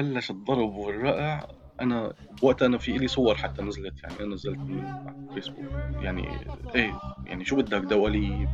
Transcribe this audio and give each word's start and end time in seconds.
بلش 0.00 0.30
الضرب 0.30 0.74
والرقع 0.74 1.46
أنا 1.80 2.12
وقتها 2.42 2.66
أنا 2.66 2.78
في 2.78 2.92
لي 2.92 3.08
صور 3.08 3.34
حتى 3.34 3.62
نزلت 3.62 4.02
يعني 4.02 4.14
أنا 4.20 4.34
نزلت 4.34 4.58
على 4.58 5.14
الفيسبوك 5.30 5.64
يعني 6.00 6.28
إيه 6.74 6.92
يعني 7.26 7.44
شو 7.44 7.56
بدك؟ 7.56 7.82
دواليب 7.82 8.48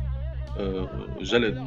آه، 0.59 1.07
جلد 1.21 1.57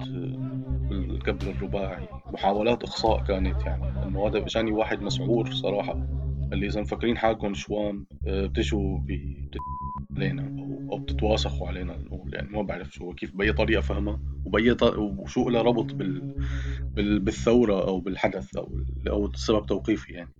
بالقبل 0.91 1.49
الرباعي. 1.49 2.09
محاولات 2.33 2.85
اخصاء 2.85 3.25
كانت 3.25 3.63
يعني. 3.67 4.03
إنه 4.07 4.27
هذا 4.27 4.39
اجاني 4.39 4.73
واحد 4.73 5.03
مسعور 5.03 5.51
صراحة. 5.53 6.07
اللي 6.53 6.67
إذا 6.67 6.81
مفكرين 6.81 7.19
حالكم 7.19 7.55
شوام 7.55 8.07
آه، 8.27 8.47
بتجوا 8.47 8.99
علينا 10.17 10.43
أو 10.43 10.93
أو 10.93 10.99
بتتواسخوا 10.99 11.69
علينا 11.69 11.97
نقول 11.97 12.35
يعني 12.35 12.49
ما 12.49 12.63
بعرف 12.63 12.91
شو 12.93 13.13
كيف 13.13 13.37
بأي 13.37 13.53
طريقة 13.53 13.81
فهمها 13.81 14.21
وبأي 14.45 14.77
وشو 14.97 15.51
لها 15.51 15.63
ربط 15.63 15.95
بال... 15.95 16.35
بال... 16.95 17.21
بالثورة 17.21 17.89
أو 17.89 18.01
بالحدث 18.01 18.57
أو 18.57 18.73
أو 19.09 19.27
السبب 19.27 19.67
توقيفي 19.67 20.13
يعني. 20.13 20.31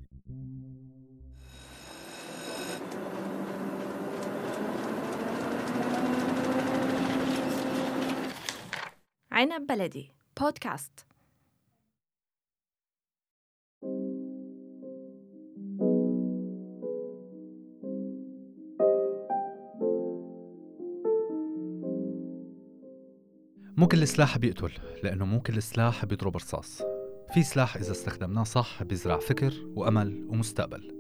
عنب 9.33 9.67
بلدي 9.67 10.11
بودكاست 10.41 11.10
كل 24.01 24.09
سلاح 24.09 24.39
بيقتل 24.39 24.73
لأنه 25.03 25.25
مو 25.25 25.41
كل 25.41 25.63
سلاح 25.63 26.05
بيضرب 26.05 26.37
رصاص. 26.37 26.83
في 27.35 27.43
سلاح 27.43 27.77
إذا 27.77 27.93
استخدمناه 27.93 28.45
صح 28.45 28.83
بيزرع 28.83 29.19
فكر 29.19 29.55
وأمل 29.77 30.27
ومستقبل. 30.29 30.95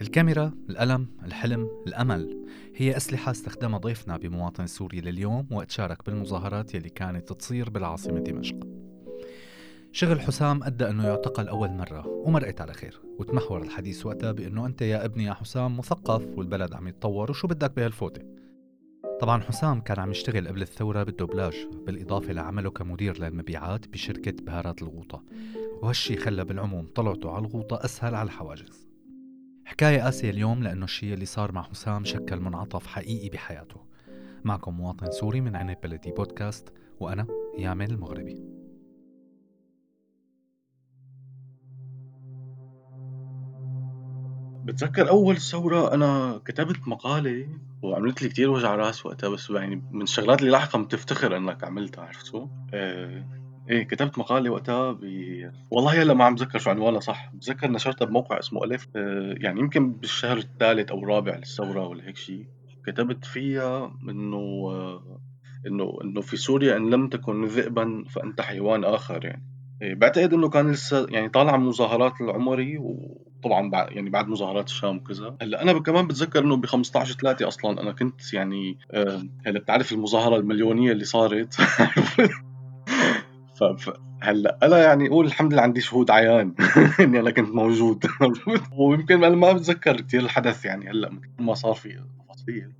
الكاميرا، 0.00 0.52
الألم، 0.70 1.06
الحلم، 1.24 1.68
الأمل 1.86 2.46
هي 2.76 2.96
أسلحة 2.96 3.30
استخدمها 3.30 3.78
ضيفنا 3.78 4.16
بمواطن 4.16 4.66
سوري 4.66 5.00
لليوم 5.00 5.46
وقت 5.50 5.70
شارك 5.70 6.06
بالمظاهرات 6.06 6.74
يلي 6.74 6.88
كانت 6.88 7.32
تصير 7.32 7.70
بالعاصمة 7.70 8.20
دمشق. 8.20 8.60
شغل 9.92 10.20
حسام 10.20 10.62
أدى 10.62 10.88
أنه 10.88 11.06
يعتقل 11.06 11.48
أول 11.48 11.70
مرة 11.70 12.06
ومرقت 12.06 12.60
على 12.60 12.72
خير. 12.72 13.00
وتمحور 13.18 13.62
الحديث 13.62 14.06
وقتها 14.06 14.32
بأنه 14.32 14.66
أنت 14.66 14.82
يا 14.82 15.04
ابني 15.04 15.24
يا 15.24 15.32
حسام 15.32 15.76
مثقف 15.76 16.38
والبلد 16.38 16.74
عم 16.74 16.88
يتطور 16.88 17.30
وشو 17.30 17.48
بدك 17.48 17.76
بهالفوتة؟ 17.76 18.43
طبعا 19.24 19.42
حسام 19.42 19.80
كان 19.80 19.98
عم 19.98 20.10
يشتغل 20.10 20.48
قبل 20.48 20.62
الثورة 20.62 21.02
بالدوبلاج 21.02 21.54
بالإضافة 21.86 22.32
لعمله 22.32 22.70
كمدير 22.70 23.18
للمبيعات 23.18 23.88
بشركة 23.88 24.44
بهارات 24.44 24.82
الغوطة. 24.82 25.22
وهالشي 25.82 26.16
خلى 26.16 26.44
بالعموم 26.44 26.86
طلعته 26.86 27.30
على 27.30 27.46
الغوطة 27.46 27.84
أسهل 27.84 28.14
على 28.14 28.26
الحواجز. 28.26 28.88
حكاية 29.64 30.02
قاسية 30.02 30.30
اليوم 30.30 30.62
لأنه 30.62 30.84
الشيء 30.84 31.14
اللي 31.14 31.24
صار 31.24 31.52
مع 31.52 31.62
حسام 31.62 32.04
شكل 32.04 32.40
منعطف 32.40 32.86
حقيقي 32.86 33.28
بحياته. 33.28 33.80
معكم 34.44 34.76
مواطن 34.76 35.10
سوري 35.10 35.40
من 35.40 35.56
عنب 35.56 35.76
بلدي 35.82 36.10
بودكاست 36.10 36.72
وأنا 37.00 37.26
يامن 37.58 37.90
المغربي. 37.90 38.63
بتذكر 44.64 45.10
أول 45.10 45.36
ثورة 45.36 45.94
أنا 45.94 46.40
كتبت 46.44 46.88
مقالة 46.88 47.48
وعملت 47.82 48.22
لي 48.22 48.28
كتير 48.28 48.50
وجع 48.50 48.74
رأس 48.74 49.06
وقتها 49.06 49.28
بس 49.28 49.50
يعني 49.50 49.82
من 49.90 50.02
الشغلات 50.02 50.40
اللي 50.40 50.50
لاحقا 50.50 50.82
بتفتخر 50.82 51.36
إنك 51.36 51.64
عملتها 51.64 52.04
عرفت 52.04 52.26
شو؟ 52.26 52.48
إيه, 52.74 53.26
إيه 53.70 53.82
كتبت 53.82 54.18
مقالة 54.18 54.50
وقتها 54.50 54.92
ب 54.92 55.00
والله 55.70 56.02
هلا 56.02 56.14
ما 56.14 56.24
عم 56.24 56.34
بتذكر 56.34 56.58
شو 56.58 56.70
عنوانها 56.70 57.00
صح، 57.00 57.30
بتذكر 57.34 57.70
نشرتها 57.70 58.06
بموقع 58.06 58.38
اسمه 58.38 58.64
ألف 58.64 58.88
إيه 58.96 59.34
يعني 59.40 59.60
يمكن 59.60 59.92
بالشهر 59.92 60.36
الثالث 60.36 60.90
أو 60.90 60.98
الرابع 60.98 61.36
للثورة 61.36 61.86
ولا 61.86 62.08
هيك 62.08 62.16
شيء، 62.16 62.46
كتبت 62.86 63.24
فيها 63.24 63.98
إنه 64.08 64.70
إنه 65.66 65.98
إنه 66.04 66.20
في 66.20 66.36
سوريا 66.36 66.76
إن 66.76 66.90
لم 66.90 67.08
تكن 67.08 67.44
ذئبا 67.44 68.04
فأنت 68.10 68.40
حيوان 68.40 68.84
آخر 68.84 69.24
يعني. 69.24 69.44
إيه 69.82 69.94
بعتقد 69.94 70.32
إنه 70.32 70.48
كان 70.48 70.70
لسه 70.70 71.06
يعني 71.10 71.28
طالع 71.28 71.56
مظاهرات 71.56 72.20
العمري 72.20 72.78
وطبعا 73.44 73.70
بعد 73.70 73.92
يعني 73.92 74.10
بعد 74.10 74.28
مظاهرات 74.28 74.68
الشام 74.68 74.96
وكذا. 74.96 75.36
هلأ 75.42 75.62
أنا 75.62 75.78
كمان 75.78 76.06
بتذكر 76.06 76.44
إنه 76.44 76.56
ب 76.56 76.66
15 76.66 77.14
3 77.14 77.48
أصلا 77.48 77.82
أنا 77.82 77.92
كنت 77.92 78.34
يعني 78.34 78.78
هلأ 79.46 79.58
بتعرف 79.58 79.92
المظاهرة 79.92 80.36
المليونية 80.36 80.92
اللي 80.92 81.04
صارت؟ 81.04 81.54
ف 83.58 83.90
هلأ 84.22 84.58
أنا 84.62 84.78
يعني 84.78 85.08
أقول 85.08 85.26
الحمد 85.26 85.52
لله 85.52 85.62
عندي 85.62 85.80
شهود 85.80 86.10
عيان 86.10 86.54
إني 87.00 87.20
أنا 87.20 87.30
كنت 87.30 87.48
موجود. 87.48 88.04
ويمكن 88.78 89.24
أنا 89.24 89.36
ما 89.36 89.52
بتذكر 89.52 90.00
كثير 90.00 90.20
الحدث 90.20 90.64
يعني 90.64 90.90
هلأ 90.90 91.10
ما 91.38 91.54
صار 91.54 91.74
في 91.74 92.00
تفاصيل 92.24 92.72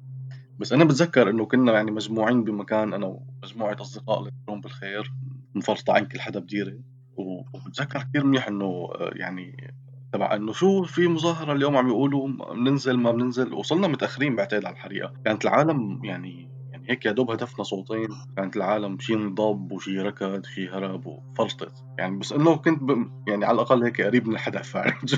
بس 0.58 0.72
أنا 0.72 0.84
بتذكر 0.84 1.30
إنه 1.30 1.46
كنا 1.46 1.72
يعني 1.72 1.90
مجموعين 1.90 2.44
بمكان 2.44 2.92
أنا 2.92 3.06
ومجموعة 3.06 3.76
أصدقاء 3.80 4.18
الله 4.18 4.60
بالخير 4.60 5.12
مفرطعين 5.54 6.04
كل 6.04 6.20
حدا 6.20 6.40
بديره 6.40 6.78
وبتذكر 7.16 8.02
كثير 8.02 8.26
منيح 8.26 8.48
إنه 8.48 8.64
آه، 8.64 9.10
يعني 9.14 9.74
تبع 10.14 10.34
انه 10.34 10.52
شو 10.52 10.82
في 10.82 11.08
مظاهرة 11.08 11.52
اليوم 11.52 11.76
عم 11.76 11.88
يقولوا 11.88 12.28
بننزل 12.28 12.96
ما 12.96 13.12
بننزل. 13.12 13.54
وصلنا 13.54 13.88
متأخرين 13.88 14.36
بعتقد 14.36 14.64
على 14.64 14.72
الحريقة. 14.72 15.12
كانت 15.24 15.44
العالم 15.44 16.04
يعني 16.04 16.48
يعني 16.70 16.90
هيك 16.90 17.06
يا 17.06 17.12
دوب 17.12 17.30
هدفنا 17.30 17.64
صوتين. 17.64 18.08
كانت 18.36 18.56
العالم 18.56 18.98
شي 18.98 19.14
انضب 19.14 19.72
وشي 19.72 20.00
ركض 20.00 20.42
وشي 20.44 20.68
هرب 20.68 21.06
وفرطت. 21.06 21.84
يعني 21.98 22.18
بس 22.18 22.32
إنه 22.32 22.56
كنت 22.56 22.82
ب... 22.82 23.10
يعني 23.28 23.44
على 23.44 23.54
الأقل 23.54 23.82
هيك 23.82 24.00
قريب 24.00 24.28
من 24.28 24.34
الحدث 24.34 24.76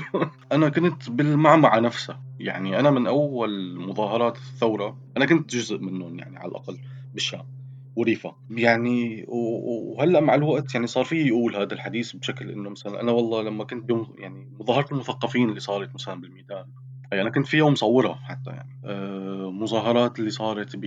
أنا 0.51 0.69
كنت 0.69 1.09
بالمعمعة 1.09 1.79
نفسها. 1.79 2.23
يعني 2.39 2.79
أنا 2.79 2.91
من 2.91 3.07
أول 3.07 3.79
مظاهرات 3.79 4.37
الثورة 4.37 4.97
أنا 5.17 5.25
كنت 5.25 5.55
جزء 5.55 5.77
منهم 5.77 6.19
يعني 6.19 6.37
على 6.37 6.47
الأقل 6.51 6.77
بالشام 7.13 7.56
وريفا 7.97 8.35
يعني 8.49 9.25
وهلأ 9.27 10.19
مع 10.19 10.35
الوقت 10.35 10.75
يعني 10.75 10.87
صار 10.87 11.03
فيه 11.03 11.27
يقول 11.27 11.55
هذا 11.55 11.73
الحديث 11.73 12.15
بشكل 12.15 12.51
إنه 12.51 12.69
مثلا 12.69 13.01
أنا 13.01 13.11
والله 13.11 13.41
لما 13.41 13.63
كنت 13.63 13.85
بيوم 13.85 14.15
يعني 14.17 14.49
مظاهرة 14.59 14.87
المثقفين 14.91 15.49
اللي 15.49 15.59
صارت 15.59 15.93
مثلا 15.93 16.21
بالميدان 16.21 16.65
يعني 17.11 17.21
أنا 17.21 17.29
كنت 17.29 17.47
فيها 17.47 17.69
مصورها 17.69 18.15
حتى 18.15 18.49
يعني 18.49 18.81
آه 18.85 19.51
مظاهرات 19.51 20.19
اللي 20.19 20.29
صارت 20.29 20.75
ب 20.75 20.83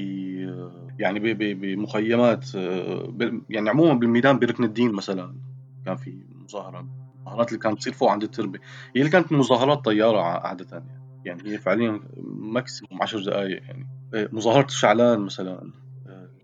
يعني 0.98 1.34
بمخيمات 1.34 2.54
آه 2.54 3.14
يعني 3.50 3.70
عموما 3.70 3.94
بالميدان 3.94 4.38
بركن 4.38 4.64
الدين 4.64 4.92
مثلا 4.92 5.36
كان 5.86 5.96
في 5.96 6.24
مظاهرة 6.34 6.86
المظاهرات 7.20 7.48
اللي 7.48 7.58
كانت 7.58 7.78
تصير 7.78 7.92
فوق 7.92 8.10
عند 8.10 8.22
التربة. 8.22 8.58
هي 8.96 9.00
اللي 9.00 9.10
كانت 9.10 9.32
مظاهرات 9.32 9.84
طيارة 9.84 10.20
عادة 10.20 10.66
يعني 10.72 11.00
يعني 11.24 11.52
هي 11.52 11.58
فعليا 11.58 12.00
ماكسيموم 12.26 13.02
10 13.02 13.20
دقائق 13.20 13.62
يعني 13.62 13.88
آه، 14.14 14.28
مظاهرة 14.32 14.64
الشعلان 14.64 15.20
مثلا. 15.20 15.72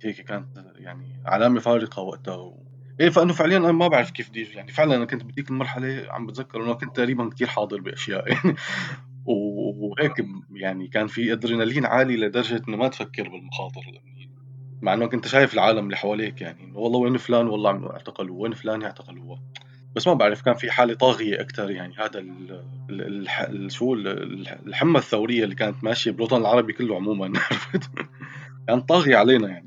هيك 0.07 0.21
كانت 0.21 0.47
يعني 0.77 1.23
علامة 1.27 1.61
فارقة 1.61 2.03
وقتها. 2.03 2.55
إيه 3.01 3.09
فإنه 3.09 3.33
فعليا 3.33 3.57
أنا 3.57 3.73
ما 3.73 3.89
بعرف 3.89 4.11
كيف 4.11 4.31
بدي 4.31 4.45
يعني 4.45 4.73
فعلا 4.73 4.97
أنا 4.97 5.05
كنت 5.05 5.25
بديك 5.25 5.51
المرحلة 5.51 6.07
عم 6.11 6.27
بتذكر 6.27 6.65
إنه 6.65 6.75
كنت 6.75 6.97
تقريبا 6.97 7.29
كثير 7.29 7.47
حاضر 7.47 7.81
بأشياء 7.81 8.29
يعني 8.33 8.57
وهيك 9.27 10.27
يعني 10.55 10.89
كان 10.89 11.07
في 11.07 11.33
أدرينالين 11.33 11.87
عالي 11.87 12.17
لدرجة 12.17 12.63
إنه 12.69 12.77
ما 12.77 12.89
تفكر 12.89 13.29
بالمخاطر 13.29 13.83
مع 14.83 14.95
إنه 14.95 15.07
كنت 15.07 15.29
شايف 15.29 15.55
العالم 15.55 15.85
اللي 15.85 15.97
حواليك 15.97 16.41
يعني 16.41 16.73
والله 16.75 16.99
وين 16.99 17.17
فلان 17.17 17.47
والله 17.47 17.71
عم 17.71 17.85
اعتقلوه 17.85 18.37
وين 18.37 18.53
فلان 18.53 18.83
اعتقلوه 18.83 19.43
بس 19.97 20.07
ما 20.07 20.15
بعرف 20.15 20.43
كان 20.43 20.55
في 20.55 20.71
حالة 20.71 20.95
طاغية 20.95 21.41
أكثر 21.41 21.71
يعني 21.71 21.95
هذا 21.99 22.25
شو 23.69 23.95
الحمى 24.67 24.99
الثورية 24.99 25.45
اللي 25.45 25.55
كانت 25.55 25.85
ماشية 25.85 26.11
بالوطن 26.11 26.41
العربي 26.41 26.73
كله 26.73 26.97
عموما 26.97 27.27
عرفت 27.51 27.91
كان 28.69 28.81
طاغيه 28.81 29.17
علينا 29.17 29.49
يعني 29.49 29.66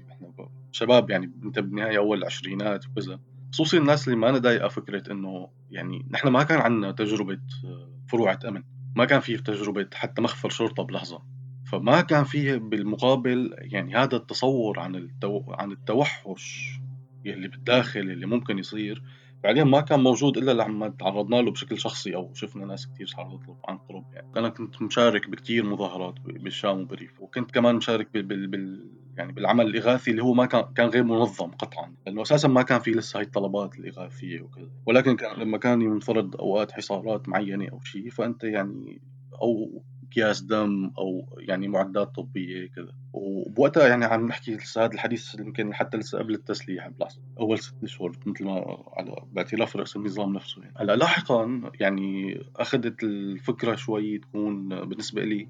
شباب 0.71 1.09
يعني 1.09 1.31
انت 1.43 1.59
بالنهايه 1.59 1.97
أول 1.97 2.17
العشرينات 2.17 2.87
وكذا. 2.87 3.19
خصوصي 3.53 3.77
الناس 3.77 4.07
اللي 4.07 4.19
ما 4.19 4.37
ضايقه 4.37 4.67
فكرة 4.67 5.11
إنه 5.11 5.49
يعني 5.71 6.05
نحن 6.11 6.27
ما 6.27 6.43
كان 6.43 6.59
عندنا 6.59 6.91
تجربة 6.91 7.39
آه، 7.65 7.89
فروعة 8.07 8.39
أمن. 8.47 8.63
ما 8.95 9.05
كان 9.05 9.19
في 9.19 9.37
تجربة 9.37 9.87
حتى 9.93 10.21
مخفر 10.21 10.49
شرطة 10.49 10.83
بلحظة. 10.83 11.21
فما 11.65 12.01
كان 12.01 12.23
فيه 12.23 12.55
بالمقابل 12.55 13.55
يعني 13.57 13.95
هذا 13.95 14.15
التصور 14.15 14.79
عن 14.79 14.95
التو... 14.95 15.43
عن 15.47 15.71
التوحش 15.71 16.79
اللي 17.25 17.47
بالداخل 17.47 17.99
اللي 17.99 18.25
ممكن 18.25 18.59
يصير 18.59 19.03
فعليا 19.43 19.63
ما 19.63 19.81
كان 19.81 19.99
موجود 19.99 20.37
إلا 20.37 20.51
لما 20.51 20.89
تعرضنا 20.89 21.35
له 21.35 21.51
بشكل 21.51 21.79
شخصي 21.79 22.15
أو 22.15 22.33
شفنا 22.33 22.65
ناس 22.65 22.87
كثير 22.87 23.07
تعرضت 23.07 23.47
له 23.47 23.57
عن 23.67 23.77
قرب 23.77 24.13
يعني. 24.13 24.27
أنا 24.37 24.49
كنت 24.49 24.81
مشارك 24.81 25.29
بكثير 25.29 25.65
مظاهرات 25.65 26.19
بالشام 26.19 26.81
وبريف 26.81 27.21
وكنت 27.21 27.51
كمان 27.51 27.75
مشارك 27.75 28.13
بال, 28.13 28.47
بال... 28.47 28.89
يعني 29.19 29.31
بالعمل 29.33 29.67
الإغاثي 29.67 30.11
اللي 30.11 30.23
هو 30.23 30.33
ما 30.33 30.45
كان 30.45 30.63
كان 30.75 30.87
غير 30.87 31.03
منظم 31.03 31.51
قطعا. 31.51 31.93
لأنه 32.05 32.21
أساسا 32.21 32.47
ما 32.47 32.61
كان 32.61 32.79
في 32.79 32.91
لسه 32.91 33.17
هاي 33.17 33.25
الطلبات 33.25 33.79
الإغاثية 33.79 34.41
وكذا. 34.41 34.69
ولكن 34.85 35.15
كان 35.15 35.39
لما 35.39 35.57
كان 35.57 35.81
ينفرض 35.81 36.35
أوقات 36.35 36.71
حصارات 36.71 37.29
معينة 37.29 37.67
أو 37.71 37.81
شيء 37.81 38.09
فأنت 38.09 38.43
يعني 38.43 39.01
أو 39.41 39.83
أكياس 40.07 40.41
دم 40.41 40.91
أو 40.97 41.37
يعني 41.39 41.67
معدات 41.67 42.15
طبية 42.15 42.67
كذا. 42.67 42.93
وبوقتها 43.13 43.87
يعني 43.87 44.05
عم 44.05 44.27
نحكي 44.27 44.55
لسه 44.55 44.85
هذا 44.85 44.93
الحديث 44.93 45.39
يمكن 45.39 45.73
حتى 45.73 45.97
لسه 45.97 46.19
قبل 46.19 46.33
التسليح 46.33 46.87
بلحظه 46.87 47.21
أول 47.39 47.59
ست 47.59 47.83
اشهر 47.83 48.11
مثل 48.25 48.45
ما 48.45 48.83
على 48.97 49.15
باعتراف 49.31 49.75
رئيس 49.75 49.95
النظام 49.95 50.33
نفسه 50.33 50.61
يعني. 50.61 50.73
هلأ 50.77 50.95
لاحقا 50.95 51.71
يعني 51.79 52.41
أخذت 52.55 53.03
الفكرة 53.03 53.75
شوي 53.75 54.17
تكون 54.17 54.69
بالنسبة 54.85 55.23
لي 55.23 55.47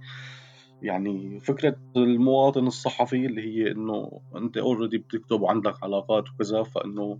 يعني 0.81 1.39
فكرة 1.39 1.75
المواطن 1.97 2.67
الصحفي 2.67 3.25
اللي 3.25 3.41
هي 3.41 3.71
إنه 3.71 4.21
أنت 4.35 4.57
اوريدي 4.57 4.97
بتكتب 4.97 5.41
وعندك 5.41 5.83
علاقات 5.83 6.29
وكذا 6.29 6.63
فإنه 6.63 7.19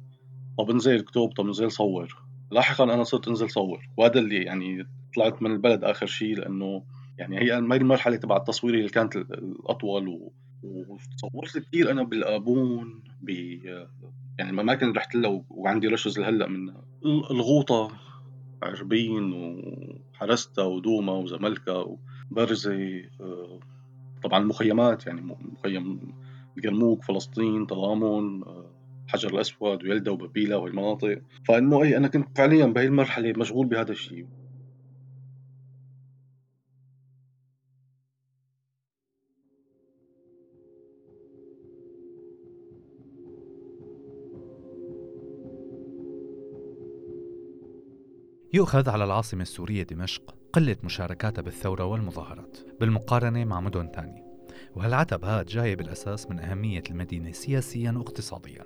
طب 0.57 0.69
انزل 0.69 1.00
اكتب 1.00 1.29
طب 1.38 1.45
انزل 1.45 1.71
صور. 1.71 2.23
لاحقا 2.51 2.83
أنا 2.83 3.03
صرت 3.03 3.27
انزل 3.27 3.50
صور. 3.50 3.89
وهذا 3.97 4.19
اللي 4.19 4.44
يعني 4.44 4.88
طلعت 5.15 5.41
من 5.41 5.51
البلد 5.51 5.83
آخر 5.83 6.06
شيء 6.06 6.38
لإنه 6.38 6.83
يعني 7.17 7.39
هي 7.39 7.51
هاي 7.51 7.57
المرحلة 7.57 8.15
تبع 8.15 8.38
التصوير 8.38 8.73
اللي 8.73 8.89
كانت 8.89 9.15
الأطول. 9.15 10.07
و... 10.07 10.31
وصورت 10.63 11.57
كثير 11.57 11.91
أنا 11.91 12.03
بالأبون 12.03 13.03
ب 13.21 13.29
يعني 14.39 14.51
الأماكن 14.51 14.91
رحت 14.91 15.15
لها 15.15 15.44
وعندي 15.50 15.88
رشز 15.88 16.19
لهلأ 16.19 16.47
من 16.47 16.73
الغوطة 17.05 17.91
عربين 18.63 19.33
وحرستا 19.33 20.63
ودوما 20.63 21.13
وزملكا 21.13 21.97
وبرزة 22.31 23.03
آه، 23.21 23.59
طبعا 24.23 24.39
المخيمات 24.39 25.07
يعني 25.07 25.21
مخيم 25.21 26.13
القرموك 26.57 27.03
فلسطين 27.03 27.67
تضامن 27.67 28.43
آه، 28.43 28.71
حجر 29.07 29.29
الأسود 29.29 29.83
ويلدا 29.83 30.11
وبابيلا 30.11 30.55
وهي 30.55 30.69
المناطق. 30.69 31.21
فإنه 31.47 31.83
أي 31.83 31.97
أنا 31.97 32.07
كنت 32.07 32.37
فعليا 32.37 32.65
بهي 32.65 32.85
المرحلة 32.85 33.33
مشغول 33.37 33.67
بهذا 33.67 33.91
الشيء. 33.91 34.27
يؤخذ 48.53 48.89
على 48.89 49.03
العاصمة 49.03 49.41
السورية 49.41 49.83
دمشق 49.83 50.38
قلة 50.54 50.75
مشاركاتها 50.84 51.42
بالثورة 51.42 51.86
والمظاهرات 51.86 52.57
بالمقارنة 52.80 53.46
مع 53.46 53.60
مدن 53.60 53.92
تانية. 53.92 54.24
وهالعتب 54.75 55.25
هاد 55.25 55.46
جاي 55.46 55.75
بالأساس 55.75 56.30
من 56.30 56.40
أهمية 56.40 56.84
المدينة 56.90 57.31
سياسيا 57.31 57.92
واقتصاديا. 57.92 58.66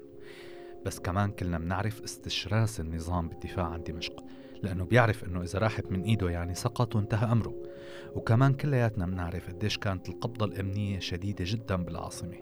بس 0.86 1.00
كمان 1.00 1.32
كلنا 1.32 1.60
بنعرف 1.60 2.02
استشراس 2.02 2.80
النظام 2.80 3.28
بالدفاع 3.28 3.66
عن 3.66 3.84
دمشق 3.84 4.24
لأنه 4.62 4.86
بيعرف 4.86 5.24
أنه 5.24 5.42
إذا 5.42 5.60
راحت 5.60 5.86
من 5.92 6.04
إيده 6.04 6.30
يعني 6.30 6.56
سقط 6.56 6.96
وانتهى 6.96 7.32
أمره. 7.32 7.54
وكمان 8.16 8.54
كلياتنا 8.54 9.06
بنعرف 9.06 9.50
قديش 9.50 9.78
كانت 9.78 10.10
القبضة 10.10 10.46
الأمنية 10.46 11.00
شديدة 11.00 11.46
جدا 11.48 11.76
بالعاصمة 11.76 12.38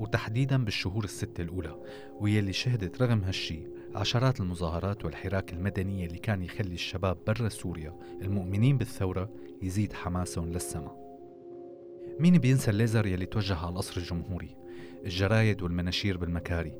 وتحديدا 0.00 0.64
بالشهور 0.64 1.04
الستة 1.04 1.42
الأولى 1.42 1.76
ويلي 2.20 2.52
شهدت 2.52 3.02
رغم 3.02 3.24
هالشي 3.24 3.60
عشرات 3.94 4.40
المظاهرات 4.40 5.04
والحراك 5.04 5.52
المدني 5.52 6.06
اللي 6.06 6.18
كان 6.18 6.42
يخلي 6.42 6.74
الشباب 6.74 7.18
برا 7.26 7.48
سوريا 7.48 7.98
المؤمنين 8.22 8.78
بالثورة 8.78 9.30
يزيد 9.62 9.92
حماسهم 9.92 10.52
للسماء. 10.52 11.04
مين 12.20 12.38
بينسى 12.38 12.70
الليزر 12.70 13.06
يلي 13.06 13.26
توجه 13.26 13.56
على 13.56 13.68
القصر 13.68 14.00
الجمهوري؟ 14.00 14.56
الجرايد 15.04 15.62
والمناشير 15.62 16.16
بالمكاري 16.16 16.72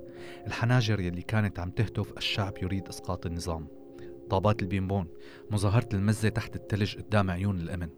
الحناجر 0.47 1.01
يلي 1.01 1.23
كانت 1.23 1.59
عم 1.59 1.71
تهتف 1.71 2.13
الشعب 2.17 2.55
يريد 2.63 2.89
إسقاط 2.89 3.27
النظام. 3.27 3.84
طابات 4.31 4.63
البينبون 4.63 5.09
مظاهرة 5.51 5.89
المزة 5.95 6.29
تحت 6.29 6.57
التلج 6.57 6.97
قدام 6.97 7.31
عيون 7.31 7.61
الأمن. 7.61 7.89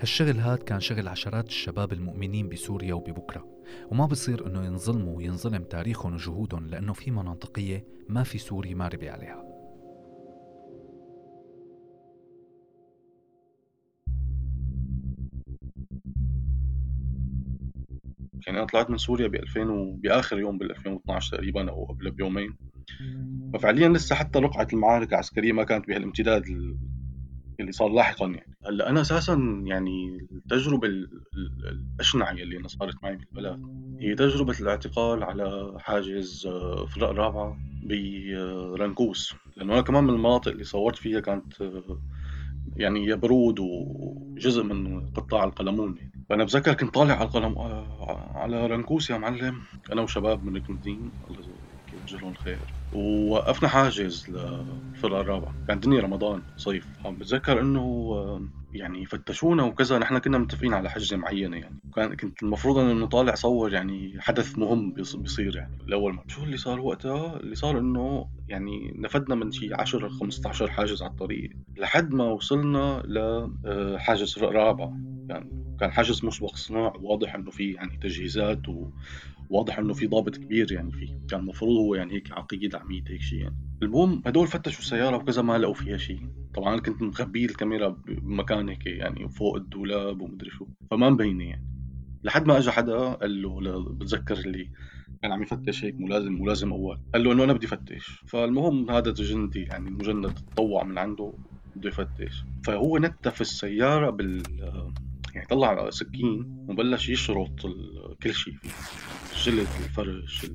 هالشغل 0.00 0.38
هاد 0.38 0.58
كان 0.58 0.80
شغل 0.80 1.08
عشرات 1.08 1.48
الشباب 1.48 1.92
المؤمنين 1.92 2.48
بسوريا 2.48 2.94
وببكرة. 2.94 3.60
وما 3.90 4.06
بصير 4.06 4.46
إنه 4.46 4.64
ينظلموا 4.64 5.16
وينظلم 5.16 5.64
تاريخهم 5.64 6.14
وجهودهم 6.14 6.66
لأنه 6.66 6.92
في 6.92 7.10
مناطقية 7.10 7.84
ما 8.08 8.22
في 8.22 8.38
سوري 8.38 8.74
ما 8.74 8.88
ربي 8.88 9.10
عليها. 9.10 9.50
يعني 18.46 18.58
أنا 18.58 18.66
طلعت 18.66 18.90
من 18.90 18.96
سوريا 18.96 19.28
ب 19.28 19.34
2000 19.34 19.60
و... 19.70 19.92
بآخر 19.92 20.38
يوم 20.38 20.58
بال 20.58 20.70
2012 20.70 21.36
تقريبا 21.36 21.70
أو 21.70 21.84
قبل 21.84 22.10
بيومين. 22.10 22.56
ففعليا 23.54 23.88
لسه 23.88 24.14
حتى 24.14 24.38
رقعه 24.38 24.68
المعارك 24.72 25.12
العسكرية 25.12 25.52
ما 25.52 25.64
كانت 25.64 25.88
بهالامتداد 25.88 26.44
اللي 27.60 27.72
صار 27.72 27.88
لاحقا 27.88 28.26
يعني. 28.26 28.56
هلأ 28.66 28.90
أنا 28.90 29.00
أساسا 29.00 29.62
يعني 29.66 30.26
التجربة 30.32 30.88
الأشنع 31.98 32.30
اللي 32.30 32.68
صارت 32.68 32.94
معي 33.02 33.16
بالبلد 33.16 33.62
هي 34.00 34.14
تجربة 34.14 34.54
الاعتقال 34.60 35.22
على 35.22 35.76
حاجز 35.78 36.46
آه، 36.46 36.86
فرق 36.86 37.10
رابعة 37.10 37.56
برنكوس 37.82 39.34
لأنه 39.56 39.72
أنا 39.72 39.80
كمان 39.80 40.04
من 40.04 40.14
المناطق 40.14 40.52
اللي 40.52 40.64
صورت 40.64 40.96
فيها 40.96 41.20
كانت 41.20 41.60
آه، 41.60 42.00
يعني 42.76 43.06
يا 43.06 43.14
برود 43.14 43.58
وجزء 43.60 44.62
من 44.62 45.10
قطاع 45.10 45.44
القلمون 45.44 45.96
يعني. 45.96 46.24
فأنا 46.28 46.44
بتذكر 46.44 46.74
كنت 46.74 46.94
طالع 46.94 47.14
على 47.14 47.24
القلم 47.24 47.58
آه، 47.58 48.32
على 48.34 48.66
رنكوس 48.66 49.10
يا 49.10 49.18
معلم. 49.18 49.60
أنا 49.92 50.02
وشباب 50.02 50.44
من 50.44 50.56
الدين 50.56 51.12
الله 51.30 51.54
يجزيهم 51.92 52.30
الخير 52.30 52.79
ووقفنا 52.94 53.68
حاجز 53.68 54.24
للفرقة 54.28 55.20
الرابعة 55.20 55.54
كان 55.66 55.76
الدنيا 55.76 56.00
رمضان 56.00 56.42
صيف. 56.56 56.88
عم 57.04 57.16
بتذكر 57.16 57.60
إنه 57.60 58.10
يعني 58.72 59.06
فتشونا 59.06 59.62
وكذا. 59.62 59.98
نحن 59.98 60.18
كنا 60.18 60.38
متفقين 60.38 60.74
على 60.74 60.90
حجة 60.90 61.16
معينة 61.16 61.56
يعني. 61.56 61.78
وكان 61.88 62.14
كنت 62.16 62.42
المفروض 62.42 62.78
إنه 62.78 63.06
طالع 63.06 63.34
صور 63.34 63.72
يعني 63.72 64.16
حدث 64.20 64.58
مهم 64.58 64.92
بيصير 64.92 65.56
يعني 65.56 65.70
لاول 65.86 66.12
مرة 66.12 66.24
شو 66.28 66.44
اللي 66.44 66.56
صار 66.56 66.80
وقتها؟ 66.80 67.36
اللي 67.36 67.54
صار 67.54 67.78
إنه 67.78 68.26
يعني 68.48 68.92
نفدنا 68.96 69.34
من 69.34 69.50
شي 69.50 69.74
10 69.74 70.08
15 70.08 70.70
حاجز 70.70 71.02
على 71.02 71.10
الطريق 71.10 71.50
لحد 71.76 72.12
ما 72.14 72.24
وصلنا 72.24 73.02
لحاجز 73.64 74.34
فرق 74.34 74.50
رابعة. 74.50 74.92
يعني 75.28 75.59
كان 75.80 75.92
حاجز 75.92 76.24
مسبق 76.24 76.56
صناع 76.56 76.92
واضح 77.00 77.34
إنه 77.34 77.50
في 77.50 77.72
يعني 77.72 77.96
تجهيزات 77.96 78.68
و 78.68 78.90
واضح 79.50 79.78
إنه 79.78 79.92
في 79.94 80.06
ضابط 80.06 80.36
كبير 80.36 80.72
يعني 80.72 80.92
فيه 80.92 81.18
كان 81.30 81.40
المفروض 81.40 81.76
هو 81.76 81.94
يعني 81.94 82.12
هيك 82.12 82.32
عقيد 82.32 82.74
عميد 82.74 83.08
هيك 83.08 83.20
شيء 83.20 83.38
يعني. 83.38 83.56
المهم 83.82 84.22
هدول 84.26 84.46
فتشوا 84.46 84.80
السياره 84.80 85.16
وكذا 85.16 85.42
ما 85.42 85.58
لقوا 85.58 85.74
فيها 85.74 85.96
شيء 85.96 86.20
طبعا 86.54 86.74
أنا 86.74 86.82
كنت 86.82 87.02
مخبي 87.02 87.44
الكاميرا 87.44 87.88
بمكان 87.88 88.68
هيك 88.68 88.86
يعني 88.86 89.28
فوق 89.28 89.56
الدولاب 89.56 90.20
ومدري 90.20 90.50
شو 90.50 90.66
فما 90.90 91.10
مبينة 91.10 91.44
يعني. 91.44 91.66
لحد 92.24 92.46
ما 92.46 92.58
اجى 92.58 92.70
حدا 92.70 93.12
قال 93.12 93.42
له 93.42 93.84
بتذكر 93.94 94.38
اللي 94.38 94.70
كان 95.22 95.32
عم 95.32 95.42
يفتش 95.42 95.84
هيك 95.84 95.94
ملازم 96.00 96.32
ملازم 96.32 96.72
أول. 96.72 97.00
قال 97.14 97.24
له 97.24 97.32
إنه 97.32 97.44
أنا 97.44 97.52
بدي 97.52 97.66
فتش. 97.66 98.24
فالمهم 98.26 98.90
هذا 98.90 99.12
جندي 99.12 99.62
يعني 99.62 99.90
مجند 99.90 100.34
تطوع 100.34 100.84
من 100.84 100.98
عنده 100.98 101.32
بده 101.76 101.88
يفتش. 101.88 102.44
فهو 102.64 102.98
نتف 102.98 103.40
السيارة 103.40 104.10
بال 104.10 104.42
يعني 105.34 105.46
طلع 105.46 105.90
سكين 105.90 106.64
وبلش 106.68 107.08
يشرط 107.08 107.66
كل 108.22 108.34
شيء 108.34 108.54
الجلد 109.32 109.68
الفرش 109.84 110.46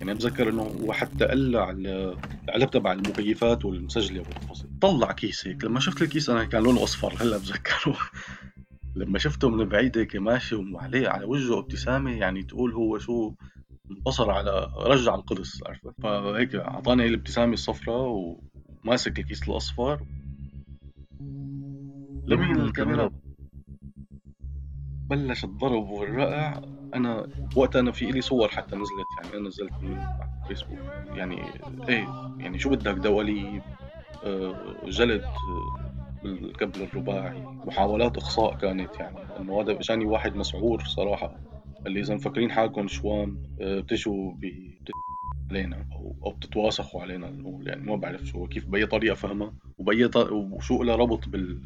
يعني 0.00 0.14
بتذكر 0.14 0.48
إنه 0.48 0.62
هو 0.62 0.92
حتى 0.92 1.24
قلع 1.24 1.70
العلب 1.70 2.70
تبع 2.70 2.92
المكيفات 2.92 3.64
والمسجلة 3.64 4.20
والتفاصيل 4.20 4.70
طلع 4.80 5.12
كيس 5.12 5.46
هيك. 5.46 5.64
لما 5.64 5.80
شفت 5.80 6.02
الكيس 6.02 6.30
أنا 6.30 6.44
كان 6.44 6.62
لونه 6.62 6.82
أصفر 6.82 7.14
هلأ 7.20 7.38
بتذكره. 7.38 7.96
لما 8.96 9.18
شفته 9.18 9.48
من 9.48 9.64
بعيد 9.64 9.98
هيك 9.98 10.16
ماشي 10.16 10.54
وعليه 10.54 11.08
على 11.08 11.24
وجهه 11.24 11.58
ابتسامة 11.58 12.10
يعني 12.10 12.42
تقول 12.42 12.72
هو 12.72 12.98
شو 12.98 13.34
انتصر 13.90 14.30
على 14.30 14.72
رجع 14.76 15.14
القدس 15.14 15.60
عرفت؟ 15.66 16.00
فهيك 16.02 16.54
أعطاني 16.54 17.06
الابتسامة 17.06 17.52
الصفراء 17.52 18.36
وماسك 18.84 19.18
الكيس 19.18 19.48
الأصفر. 19.48 20.00
لمين 22.26 22.60
الكاميرا؟ 22.60 23.10
بلش 25.10 25.44
الضرب 25.44 25.88
والرقع 25.90 26.60
أنا 26.94 27.26
وقتها 27.56 27.80
أنا 27.80 27.92
في 27.92 28.04
لي 28.06 28.20
صور 28.20 28.48
حتى 28.48 28.76
نزلت 28.76 29.06
يعني 29.22 29.38
أنا 29.38 29.48
نزلت 29.48 29.72
من 29.82 29.96
فيسبوك. 30.48 30.78
يعني 31.14 31.42
إيه 31.88 32.08
يعني 32.38 32.58
شو 32.58 32.70
بدك؟ 32.70 32.94
دواليب 32.94 33.62
آه، 34.24 34.54
جلد 34.86 35.22
آه، 35.22 36.20
بالكبل 36.22 36.82
الرباعي. 36.82 37.40
محاولات 37.40 38.16
اخصاء 38.16 38.56
كانت 38.56 38.96
يعني. 39.00 39.16
إنه 39.40 39.60
هذا 39.60 39.72
اجاني 39.72 40.04
واحد 40.04 40.36
مسعور 40.36 40.84
صراحة. 40.84 41.34
اللي 41.86 42.00
إذا 42.00 42.14
مفكرين 42.14 42.50
حالكم 42.50 42.88
شوام 42.88 43.42
آه، 43.60 43.80
بتجوا 43.80 44.32
علينا 45.50 45.76
أو 45.92 46.16
أو 46.26 46.30
بتتواسخوا 46.30 47.02
علينا. 47.02 47.30
نقول 47.30 47.68
يعني 47.68 47.82
ما 47.82 47.96
بعرف 47.96 48.24
شو 48.24 48.46
كيف 48.46 48.66
بأي 48.66 48.86
طريقة 48.86 49.14
فهمها 49.14 49.52
وبأي 49.78 50.10
وشو 50.30 50.82
لها 50.82 50.96
ربط 50.96 51.28
بال 51.28 51.60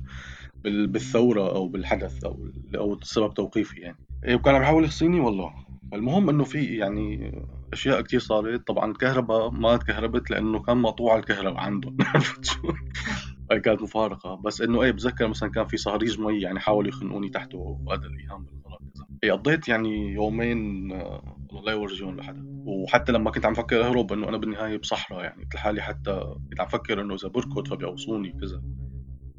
بالثورة 0.64 1.54
أو 1.54 1.68
بالحدث 1.68 2.24
أو 2.24 2.48
أو 2.76 2.98
سبب 3.02 3.34
توقيفي 3.34 3.80
يعني. 3.80 3.98
إيه 4.24 4.34
وكان 4.34 4.54
عم 4.54 4.62
يحاول 4.62 4.84
يخصيني 4.84 5.20
والله. 5.20 5.54
المهم 5.92 6.28
إنه 6.28 6.44
في 6.44 6.76
يعني 6.76 7.32
أشياء 7.72 8.00
كثير 8.00 8.20
صارت. 8.20 8.66
طبعا 8.66 8.90
الكهرباء 8.90 9.50
ما 9.50 9.76
تكهربت 9.76 10.30
لأنه 10.30 10.58
كان 10.62 10.76
مقطوع 10.76 11.16
الكهرباء 11.16 11.60
عندهم. 11.60 11.96
هاي 13.50 13.60
كانت 13.60 13.82
مفارقة. 13.82 14.34
بس 14.34 14.60
إنه 14.60 14.82
إيه 14.82 14.90
بتذكر 14.90 15.28
مثلا 15.28 15.50
كان 15.50 15.66
في 15.66 15.76
صهريج 15.76 16.20
مي 16.20 16.40
يعني 16.40 16.60
حاولوا 16.60 16.88
يخنقوني 16.88 17.28
تحته 17.28 17.58
وهذا 17.58 18.02
الايهام 18.06 18.44
بالغلط 18.44 18.82
إيه 19.24 19.32
قضيت 19.32 19.68
يعني 19.68 20.12
يومين 20.12 20.92
آه، 20.92 21.36
الله 21.50 21.62
لا 21.62 21.72
يورجون 21.72 22.16
لحدا. 22.16 22.44
وحتى 22.66 23.12
لما 23.12 23.30
كنت 23.30 23.46
عم 23.46 23.54
فكر 23.54 23.84
أهرب 23.84 24.12
إنه 24.12 24.28
أنا 24.28 24.36
بالنهاية 24.36 24.76
بصحراء 24.76 25.22
يعني. 25.24 25.42
قلت 25.42 25.54
لحالي 25.54 25.82
حتى 25.82 26.34
كنت 26.50 26.60
عم 26.60 26.68
فكر 26.68 27.00
إنه 27.00 27.14
إذا 27.14 27.28
بركض 27.28 27.68
فبيقوصوني 27.68 28.32
كذا. 28.40 28.62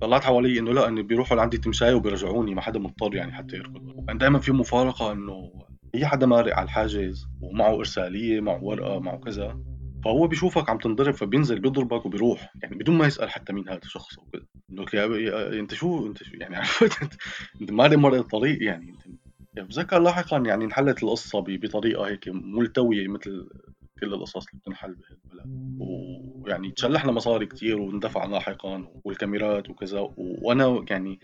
طلعت 0.01 0.23
حوالي 0.23 0.59
إنه 0.59 0.73
لا 0.73 0.87
انه 0.87 1.01
بيروحوا 1.01 1.37
لعندي 1.37 1.57
تمشاي 1.57 1.93
وبيرجعوني 1.93 2.55
ما 2.55 2.61
حدا 2.61 2.79
مضطر 2.79 3.15
يعني 3.15 3.31
حتى 3.31 3.55
يركض. 3.55 3.93
وكان 3.95 4.17
دائما 4.17 4.39
في 4.39 4.51
مفارقة 4.51 5.11
إنه 5.11 5.51
أي 5.95 6.05
حدا 6.05 6.25
مارق 6.25 6.55
على 6.55 6.65
الحاجز 6.65 7.27
ومعه 7.41 7.75
إرسالية 7.75 8.41
معه 8.41 8.63
ورقة 8.63 8.99
معه 8.99 9.17
كذا 9.17 9.59
فهو 10.05 10.27
بيشوفك 10.27 10.69
عم 10.69 10.77
تنضرب 10.77 11.13
فبينزل 11.13 11.59
بيضربك 11.59 12.05
وبيروح 12.05 12.53
يعني 12.63 12.75
بدون 12.75 12.97
ما 12.97 13.07
يسأل 13.07 13.29
حتى 13.29 13.53
مين 13.53 13.69
هذا 13.69 13.79
الشخص 13.83 14.17
وكذا 14.17 14.45
إنه 14.71 14.85
أنت 15.59 15.73
شو؟ 15.73 16.07
أنت 16.07 16.23
شو؟ 16.23 16.37
يعني 16.37 16.55
عرفت؟ 16.59 17.03
أنت, 17.03 17.13
أنت 17.61 17.71
مارق 17.71 17.97
مرق 17.97 18.17
الطريق 18.17 18.63
يعني. 18.63 18.89
أنت 18.89 19.05
يعني 19.55 19.67
بتذكر 19.67 19.99
لاحقا 19.99 20.37
يعني 20.37 20.65
انحلت 20.65 21.03
القصة 21.03 21.39
بطريقة 21.47 22.07
هيك 22.07 22.27
ملتوية 22.27 23.07
مثل 23.07 23.49
كل 23.99 24.13
القصص 24.13 24.47
اللي 24.47 24.59
بتنحل 24.61 24.95
بهالبلد. 24.95 25.79
ويعني 26.49 26.71
تشلحنا 26.71 27.11
مصاري 27.11 27.45
كتير 27.45 27.79
واندفع 27.81 28.25
لاحقا 28.25 28.87
والكاميرات 29.03 29.69
وكذا 29.69 30.09
وأنا 30.17 30.85
يعني 30.89 31.19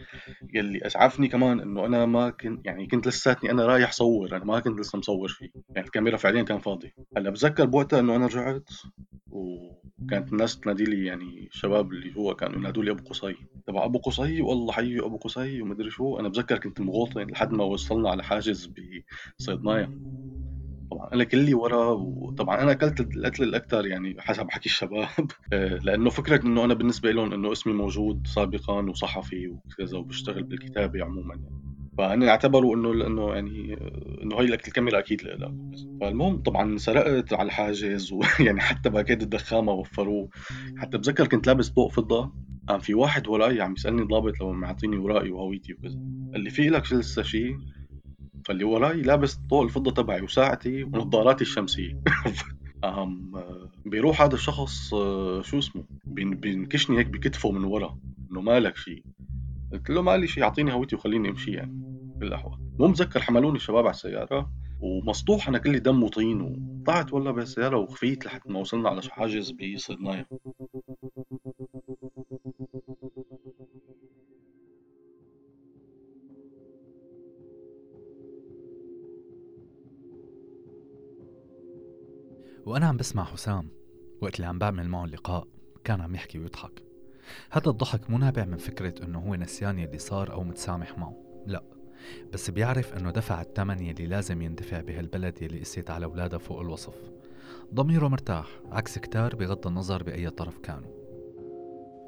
يلي 0.53 0.85
أسعفني 0.85 1.27
كمان 1.27 1.59
إنه 1.59 1.85
أنا 1.85 2.05
ما 2.05 2.29
كنت 2.29 2.65
يعني 2.65 2.87
كنت 2.87 3.07
لساتني 3.07 3.51
أنا 3.51 3.65
رايح 3.65 3.91
صور 3.91 4.35
أنا 4.35 4.45
ما 4.45 4.59
كنت 4.59 4.79
لسه 4.79 4.97
مصور 4.97 5.27
فيه. 5.27 5.49
يعني 5.69 5.87
الكاميرا 5.87 6.17
فعليا 6.17 6.43
كان 6.43 6.59
فاضي. 6.59 6.93
هلأ 7.17 7.29
بتذكر 7.29 7.65
بوقتها 7.65 7.99
إنه 7.99 8.15
أنا 8.15 8.25
رجعت 8.25 8.69
وكانت 9.31 10.31
الناس 10.31 10.59
تنادي 10.59 10.83
لي 10.83 11.05
يعني 11.05 11.47
الشباب 11.47 11.91
اللي 11.91 12.15
هو 12.17 12.35
كانوا 12.35 12.59
ينادوا 12.59 12.83
لي 12.83 12.91
أبو 12.91 13.03
قصي. 13.09 13.35
تبع 13.67 13.85
أبو 13.85 13.99
قصي 13.99 14.41
والله 14.41 14.71
حي 14.71 14.99
أبو 14.99 15.17
قصي 15.17 15.61
ومدري 15.61 15.89
شو. 15.89 16.19
أنا 16.19 16.29
بتذكر 16.29 16.57
كنت 16.59 16.81
مغوطن 16.81 17.21
لحد 17.21 17.51
ما 17.53 17.63
وصلنا 17.63 18.09
على 18.09 18.23
حاجز 18.23 18.71
بصيدنايا 19.39 19.89
أنا 21.13 21.23
كلي 21.23 21.53
ورا 21.53 21.85
وطبعا 21.91 22.61
أنا 22.61 22.71
أكلت 22.71 22.99
القتل 22.99 23.43
الاكثر 23.43 23.85
يعني 23.85 24.15
حسب 24.19 24.51
حكي 24.51 24.65
الشباب. 24.65 25.07
آه، 25.53 25.79
لأنه 25.83 26.09
فكرة 26.09 26.45
إنه 26.45 26.65
أنا 26.65 26.73
بالنسبة 26.73 27.11
لهم 27.11 27.33
إنه 27.33 27.51
اسمي 27.51 27.73
موجود 27.73 28.27
سابقا 28.27 28.89
وصحفي 28.89 29.47
وكذا 29.47 29.97
وبشتغل 29.97 30.43
بالكتابة 30.43 31.03
عموما 31.03 31.35
يعني. 31.35 31.65
فأنا 31.97 32.29
اعتبروا 32.29 32.75
إنه 32.75 32.93
لأنه 32.93 33.33
يعني 33.33 33.73
آه، 33.73 34.23
إنه 34.23 34.35
هي 34.35 34.45
الكاميرا 34.45 34.99
أكيد 34.99 35.23
لها 35.23 35.55
فالمهم 36.01 36.41
طبعا 36.41 36.77
سرقت 36.77 37.33
على 37.33 37.45
الحاجز 37.45 38.13
ويعني 38.13 38.59
حتى 38.69 38.89
باكيت 38.89 39.23
الدخان 39.23 39.63
ما 39.63 39.71
وفروه. 39.71 40.29
حتى 40.77 40.97
بتذكر 40.97 41.27
كنت 41.27 41.47
لابس 41.47 41.69
طوق 41.69 41.91
فضة. 41.91 42.33
قام 42.67 42.79
في 42.79 42.93
واحد 42.93 43.27
وراي 43.27 43.61
عم 43.61 43.73
يسألني 43.73 44.03
ضابط 44.03 44.41
لو 44.41 44.53
معطيني 44.53 44.97
ورائي 44.97 45.31
وهويتي 45.31 45.73
وكذا. 45.73 45.99
قال 46.33 46.41
لي 46.41 46.49
في 46.49 46.69
لك 46.69 46.93
لسه 46.93 47.23
شيء 47.23 47.55
فاللي 48.45 48.63
وراي 48.63 49.01
لابس 49.01 49.39
طوق 49.49 49.63
الفضه 49.63 49.91
تبعي 49.91 50.21
وساعتي 50.21 50.83
ونظاراتي 50.83 51.41
الشمسية. 51.41 51.99
أهم 52.83 53.31
بيروح 53.85 54.21
هذا 54.21 54.35
الشخص 54.35 54.89
شو 55.41 55.57
اسمه؟ 55.57 55.83
بينكشني 56.05 56.97
هيك 56.97 57.07
بكتفه 57.07 57.51
من 57.51 57.63
ورا 57.63 57.97
إنه 58.31 58.41
مالك 58.41 58.77
شيء 58.77 59.03
قلت 59.71 59.89
له 59.89 60.01
مالي 60.01 60.27
شيء 60.27 60.43
أعطيني 60.43 60.73
هويتي 60.73 60.95
وخليني 60.95 61.29
أمشي 61.29 61.51
يعني 61.51 61.71
بالاحوال 62.17 62.59
مو 62.79 62.87
متذكر 62.87 63.19
حملوني 63.19 63.55
الشباب 63.55 63.85
على 63.85 63.93
السيارة 63.93 64.51
ومسطوح 64.79 65.47
أنا 65.47 65.57
كلي 65.57 65.79
دم 65.79 66.03
وطين 66.03 66.41
وطلعت 66.41 67.13
والله 67.13 67.31
بالسيارة 67.31 67.77
وخفيت 67.77 68.25
لحد 68.25 68.41
ما 68.45 68.59
وصلنا 68.59 68.89
على 68.89 69.01
حاجز 69.09 69.51
بصيدنايا 69.51 70.25
وأنا 82.75 82.87
عم 82.87 82.97
بسمع 82.97 83.23
حسام 83.23 83.69
وقت 84.21 84.35
اللي 84.35 84.47
عم 84.47 84.59
بعمل 84.59 84.89
معه 84.89 85.05
اللقاء 85.05 85.47
كان 85.83 86.01
عم 86.01 86.15
يحكي 86.15 86.39
ويضحك. 86.39 86.83
هذا 87.51 87.69
الضحك 87.69 88.09
مو 88.09 88.17
نابع 88.17 88.45
من 88.45 88.57
فكرة 88.57 89.05
إنه 89.05 89.19
هو 89.19 89.35
نسيان 89.35 89.79
يلي 89.79 89.97
صار 89.97 90.33
أو 90.33 90.43
متسامح 90.43 90.97
معه 90.97 91.43
لا. 91.45 91.63
بس 92.33 92.49
بيعرف 92.49 92.93
إنه 92.93 93.11
دفع 93.11 93.41
الثمن 93.41 93.79
يلي 93.79 94.05
لازم 94.05 94.41
يندفع 94.41 94.81
بهالبلد 94.81 95.41
يلي 95.41 95.59
قسيت 95.59 95.89
على 95.89 96.05
أولادها 96.05 96.39
فوق 96.39 96.59
الوصف. 96.59 96.95
ضميره 97.73 98.07
مرتاح 98.07 98.47
عكس 98.71 98.99
كتار 98.99 99.35
بغض 99.35 99.67
النظر 99.67 100.03
بأي 100.03 100.29
طرف 100.29 100.57
كانوا. 100.57 100.91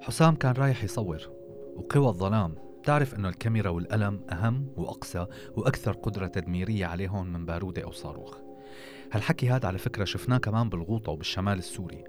حسام 0.01 0.35
كان 0.35 0.53
رايح 0.53 0.83
يصور 0.83 1.29
وقوى 1.75 2.07
الظلام 2.07 2.55
بتعرف 2.81 3.15
إنه 3.15 3.29
الكاميرا 3.29 3.69
والقلم 3.69 4.21
أهم 4.31 4.67
وأقسى 4.77 5.25
وأكثر 5.57 5.91
قدرة 5.91 6.27
تدميرية 6.27 6.85
عليهم 6.85 7.33
من 7.33 7.45
بارودة 7.45 7.83
أو 7.83 7.91
صاروخ. 7.91 8.46
هالحكي 9.11 9.49
هذا 9.49 9.67
على 9.67 9.77
فكرة 9.77 10.05
شفناه 10.05 10.37
كمان 10.37 10.69
بالغوطة 10.69 11.11
وبالشمال 11.11 11.57
السوري. 11.57 12.03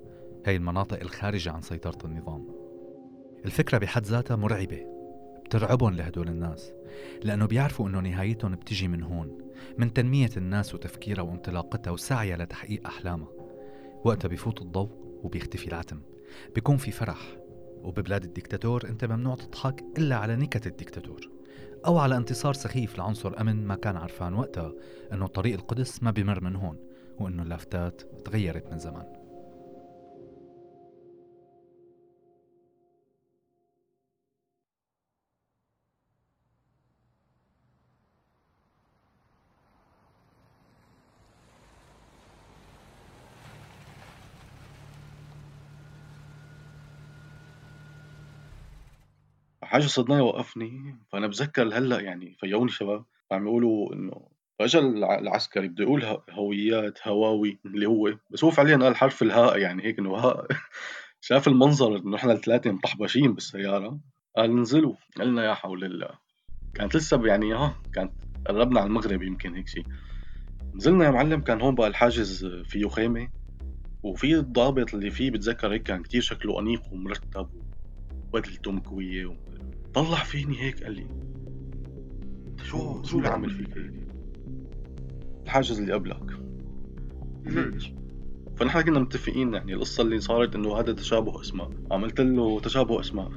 هي 0.47 0.57
المناطق 0.57 1.01
الخارجة 1.01 1.53
عن 1.53 1.63
سيطرة 1.63 1.99
النظام. 2.05 2.49
الفكرة 3.45 3.79
بحد 3.79 4.05
ذاتها 4.05 4.37
مرعبة. 4.37 4.87
بترعبهم 5.45 5.95
لهدول 5.95 6.29
الناس 6.29 6.73
لأنه 7.23 7.47
بيعرفوا 7.47 7.89
أنه 7.89 8.01
نهايتهم 8.01 8.55
بتجي 8.55 8.89
من 8.89 9.03
هون 9.03 9.39
من 9.79 9.93
تنمية 9.93 10.31
الناس 10.37 10.75
وتفكيرها 10.75 11.23
وانطلاقتها 11.23 11.91
وسعيها 11.91 12.37
لتحقيق 12.37 12.87
أحلامها. 12.87 13.29
وقتها 14.05 14.29
بفوت 14.29 14.63
الضوء 14.63 14.91
وبيختفي 15.23 15.69
العتم. 15.69 16.01
بيكون 16.55 16.77
في 16.77 16.91
فرح. 16.91 17.37
وببلاد 17.83 18.25
الدكتاتور 18.25 18.89
أنت 18.89 19.05
ممنوع 19.05 19.35
تضحك 19.35 19.85
إلا 19.99 20.17
على 20.17 20.37
نكت 20.37 20.67
الدكتاتور. 20.67 21.31
أو 21.87 21.99
على 21.99 22.17
انتصار 22.17 22.55
سخيف 22.55 22.99
لعنصر 22.99 23.41
أمن 23.41 23.67
ما 23.67 23.75
كان 23.75 23.97
عرفان 23.97 24.35
وقتها 24.35 24.73
إنه 25.13 25.27
طريق 25.27 25.55
القدس 25.55 26.03
ما 26.03 26.11
بمر 26.11 26.45
من 26.45 26.57
هون. 26.57 26.88
وإنه 27.21 27.43
اللافتات 27.43 28.03
تغيرت 28.25 28.73
من 28.73 28.79
زمان. 28.79 29.29
حاجة 49.63 49.87
صدناي 49.87 50.21
وقفني 50.21 50.99
فأنا 51.09 51.27
بتذكر 51.27 51.65
لهلا 51.65 52.01
يعني 52.01 52.35
فيوني 52.41 52.71
شباب 52.71 53.05
عم 53.33 53.47
يقولوا 53.47 53.95
إنه 53.95 54.29
فاجا 54.59 54.79
العسكري 55.19 55.69
بده 55.69 55.85
يقول 55.85 56.05
هويات 56.31 57.09
هواوي 57.09 57.59
اللي 57.67 57.87
هو 57.87 58.15
بس 58.31 58.45
هو 58.45 58.51
فعليا 58.51 58.77
قال 58.77 58.97
حرف 58.97 59.23
الهاء 59.23 59.59
يعني 59.59 59.85
هيك 59.85 59.99
إنه 59.99 60.15
هاء. 60.15 60.47
شاف 61.21 61.49
المنظر 61.49 61.97
إنه 61.97 62.17
إحنا 62.17 62.33
الثلاثة 62.33 62.73
مطحبشين 62.73 63.35
بالسيارة. 63.35 64.01
قال 64.37 64.51
انزلوا. 64.51 64.95
قلنا 65.17 65.45
يا 65.45 65.55
حول 65.55 65.85
الله. 65.85 66.11
كانت 66.75 66.97
لسه 66.97 67.27
يعني 67.27 67.55
ها 67.55 67.75
كانت 67.93 68.13
قربنا 68.47 68.81
على 68.81 68.87
المغرب 68.87 69.23
يمكن 69.23 69.55
هيك 69.55 69.69
شيء 69.69 69.87
نزلنا 70.75 71.05
يا 71.05 71.11
معلم. 71.11 71.41
كان 71.41 71.61
هون 71.61 71.75
بقى 71.75 71.89
الحاجز 71.89 72.47
فيه 72.47 72.89
خيمه 72.89 73.29
وفي 74.03 74.35
الضابط 74.35 74.95
اللي 74.95 75.11
فيه 75.11 75.31
بتذكر 75.31 75.73
هيك 75.73 75.83
كان 75.83 76.03
كتير 76.03 76.21
شكله 76.21 76.61
أنيق 76.61 76.93
ومرتب 76.93 77.49
وبدلته 78.33 78.71
مكويه 78.71 79.37
طلع 79.95 80.19
فيني 80.19 80.63
هيك 80.63 80.83
قال 80.85 80.93
لي 80.93 81.07
شو 82.65 83.03
شو 83.03 83.19
اللي 83.19 83.29
عامل 83.29 83.51
فيك 83.51 83.79
هيك؟ 83.79 84.18
الحاجز 85.49 85.81
اللي 85.81 85.93
قبلك. 85.93 86.41
ليش؟ 87.47 87.93
فنحن 88.57 88.81
كنا 88.81 88.99
متفقين 88.99 89.55
يعني 89.55 89.75
القصة 89.75 90.03
اللي 90.03 90.21
صارت 90.21 90.55
إنه 90.55 90.81
هذا 90.81 90.93
تشابه 90.93 91.41
أسماء. 91.41 91.71
عملت 91.91 92.21
له 92.21 92.61
تشابه 92.61 93.01
أسماء. 93.01 93.31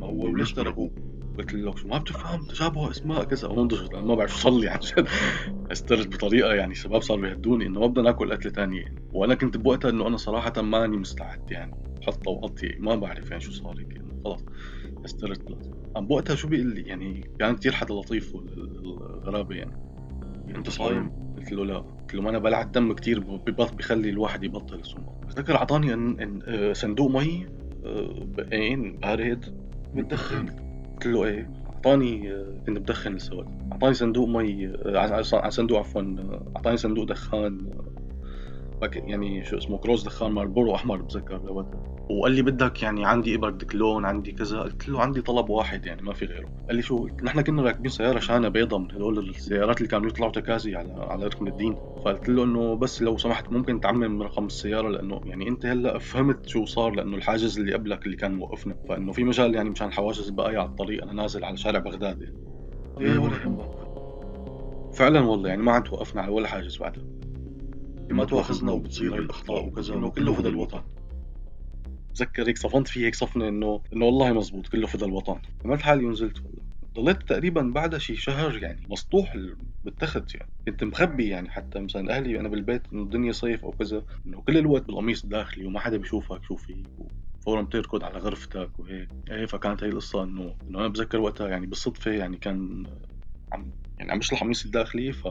ما 0.00 0.06
هو 0.06 0.36
ليش 0.36 0.52
تركوه؟ 0.52 0.90
قلت 1.38 1.54
له 1.54 1.76
شو 1.76 1.88
ما 1.88 1.98
بتفهم 1.98 2.46
تشابه 2.46 2.90
أسماء 2.90 3.24
كذا. 3.24 3.48
ونضجت 3.48 3.94
ما 3.94 4.14
بعرف 4.14 4.30
شو 4.30 4.38
صار 4.38 4.58
لي 4.58 4.68
عشان 4.68 5.04
استرد 5.72 6.10
بطريقة 6.10 6.54
يعني 6.54 6.72
الشباب 6.72 7.00
صاروا 7.02 7.26
يهدوني 7.26 7.66
إنه 7.66 7.80
ما 7.80 7.86
بدنا 7.86 8.02
ناكل 8.04 8.32
أكلة 8.32 8.52
ثانية. 8.52 8.94
وأنا 9.12 9.34
كنت 9.34 9.56
بوقتها 9.56 9.90
إنه 9.90 10.06
أنا 10.06 10.16
صراحة 10.16 10.62
ماني 10.62 10.96
مستعد 10.96 11.50
يعني. 11.50 11.74
حطه 12.02 12.30
وقطي 12.30 12.76
ما 12.78 12.94
بعرف 12.94 13.30
يعني 13.30 13.42
شو 13.42 13.52
صار 13.52 13.78
هيك. 13.78 13.94
يعني 13.94 14.22
خلص 14.24 14.44
استرد 15.04 15.72
عم 15.96 16.06
بوقتها 16.06 16.36
شو 16.36 16.48
بيقول 16.48 16.74
لي؟ 16.74 16.82
يعني 16.82 17.30
كان 17.38 17.56
كثير 17.56 17.72
حدا 17.72 17.94
لطيف 17.94 18.34
والغرابة 18.34 19.54
يعني. 19.54 19.88
أنت 20.56 20.70
صايم؟ 20.70 21.27
قلت 21.38 21.52
له 21.52 21.64
لا. 21.64 21.78
قلت 21.78 22.14
له 22.14 22.22
ما 22.22 22.30
أنا 22.30 22.38
بلع 22.38 22.62
الدم 22.62 22.92
كثير 22.92 23.20
بخلي 23.74 24.10
الواحد 24.10 24.44
يبطل 24.44 24.74
السموم 24.78 25.14
بتذكر 25.28 25.56
اعطاني 25.56 26.16
آه، 26.46 26.72
صندوق 26.72 27.10
مي 27.10 27.46
آه، 27.84 28.26
بارد 29.02 29.44
بتدخن 29.94 30.46
قلت 30.92 31.06
له 31.06 31.24
إيه؟ 31.24 31.50
اعطاني 31.74 32.32
آه، 32.32 32.46
كنت 32.66 32.78
بدخن 32.78 33.12
لسه 33.14 33.46
اعطاني 33.72 33.94
صندوق 33.94 34.28
مي 34.28 34.72
صندوق 35.48 35.78
عفوا 35.78 36.02
اعطاني 36.56 36.76
صندوق 36.76 37.04
دخان 37.04 37.70
يعني 38.82 39.44
شو 39.44 39.58
اسمه 39.58 39.78
كروز 39.78 40.04
دخان 40.04 40.32
ماربورو 40.32 40.74
احمر 40.74 40.96
بتذكر 40.96 41.40
لوقتها 41.44 41.98
وقال 42.10 42.32
لي 42.32 42.42
بدك 42.42 42.82
يعني 42.82 43.06
عندي 43.06 43.34
إبر 43.34 43.50
دكلون 43.50 44.04
عندي 44.04 44.32
كذا. 44.32 44.60
قلت 44.60 44.88
له 44.88 45.00
عندي 45.00 45.22
طلب 45.22 45.50
واحد 45.50 45.86
يعني 45.86 46.02
ما 46.02 46.12
في 46.12 46.24
غيره. 46.24 46.48
قال 46.66 46.76
لي 46.76 46.82
شو 46.82 47.08
نحن 47.22 47.40
كنا 47.40 47.62
راكبين 47.62 47.90
سيارة 47.90 48.18
شانة 48.18 48.48
بيضة 48.48 48.78
من 48.78 48.92
هدول 48.92 49.18
السيارات 49.18 49.76
اللي 49.76 49.88
كانوا 49.88 50.08
يطلعوا 50.08 50.32
تكاسي 50.32 50.76
على 50.76 50.92
على 50.92 51.26
ركن 51.26 51.48
الدين. 51.48 51.76
فقلت 52.04 52.28
له 52.28 52.44
إنه 52.44 52.74
بس 52.74 53.02
لو 53.02 53.18
سمحت 53.18 53.52
ممكن 53.52 53.80
تعمم 53.80 54.22
رقم 54.22 54.46
السيارة 54.46 54.88
لأنه 54.88 55.20
يعني 55.24 55.48
أنت 55.48 55.66
هلأ 55.66 55.98
فهمت 55.98 56.48
شو 56.48 56.64
صار 56.64 56.90
لأنه 56.90 57.16
الحاجز 57.16 57.58
اللي 57.58 57.72
قبلك 57.74 58.06
اللي 58.06 58.16
كان 58.16 58.34
موقفنا. 58.34 58.76
فإنه 58.88 59.12
في 59.12 59.24
مجال 59.24 59.54
يعني 59.54 59.70
مشان 59.70 59.92
حواجز 59.92 60.28
البقايا 60.28 60.58
على 60.58 60.68
الطريق 60.68 61.02
أنا 61.02 61.12
نازل 61.12 61.44
على 61.44 61.56
شارع 61.56 61.78
بغداد 61.78 62.22
يعني. 62.22 63.18
ولا 63.18 63.34
فعلا 64.92 65.20
والله 65.20 65.48
يعني 65.48 65.62
ما 65.62 65.72
عاد 65.72 65.82
توقفنا 65.82 66.22
على 66.22 66.32
ولا 66.32 66.48
حاجز 66.48 66.78
بعدها. 66.78 67.17
ما 68.10 68.24
تواخذنا 68.24 68.72
وبتصير 68.72 69.14
هاي 69.14 69.18
الأخطاء 69.18 69.66
وكذا 69.66 69.94
انه 69.94 70.10
كله 70.10 70.34
فدى 70.34 70.48
الوطن. 70.48 70.82
بتذكر 72.14 72.48
هيك 72.48 72.58
صفنت 72.58 72.88
فيه 72.88 73.06
هيك 73.06 73.14
صفنة 73.14 73.48
انه 73.48 73.80
إنه 73.92 74.04
والله 74.04 74.32
مزبوط 74.32 74.66
كله 74.66 74.86
فدى 74.86 75.04
الوطن. 75.04 75.40
عملت 75.64 75.82
حالي 75.82 76.04
ونزلت 76.04 76.36
والله. 76.44 76.62
ضليت 76.96 77.22
تقريبا 77.22 77.62
بعدها 77.74 77.98
شي 77.98 78.16
شهر 78.16 78.62
يعني 78.62 78.86
مسطوح 78.88 79.36
بالتخت 79.84 80.34
يعني. 80.34 80.48
كنت 80.68 80.84
مخبي 80.84 81.28
يعني 81.28 81.50
حتى 81.50 81.80
مثلا 81.80 82.16
أهلي 82.16 82.40
أنا 82.40 82.48
بالبيت 82.48 82.82
إنه 82.92 83.02
الدنيا 83.02 83.32
صيف 83.32 83.64
أو 83.64 83.72
كذا 83.72 84.02
إنه 84.26 84.40
كل 84.40 84.58
الوقت 84.58 84.86
بالقميص 84.86 85.22
الداخلي 85.24 85.66
وما 85.66 85.80
حدا 85.80 85.96
بيشوفك 85.96 86.42
شو 86.44 86.56
فيك؟ 86.56 86.86
فورا 87.40 87.62
بتركض 87.62 88.04
على 88.04 88.18
غرفتك 88.18 88.78
وهيك. 88.78 89.08
إيه 89.30 89.46
فكانت 89.46 89.84
هي 89.84 89.88
القصة 89.88 90.22
انه 90.24 90.54
إنه 90.68 90.78
أنا 90.78 90.88
بتذكر 90.88 91.20
وقتها 91.20 91.48
يعني 91.48 91.66
بالصدفة 91.66 92.10
يعني 92.10 92.36
كان 92.36 92.86
عم 93.52 93.72
يعني 93.98 94.12
عم 94.12 94.18
بشلح 94.18 94.40
قميص 94.40 94.64
الداخلي 94.64 95.12
ف 95.12 95.24